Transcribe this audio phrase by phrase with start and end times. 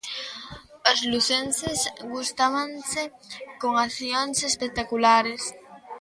[0.91, 1.79] Os lucenses
[2.13, 3.01] gustábanse
[3.61, 5.43] con accións espectaculares.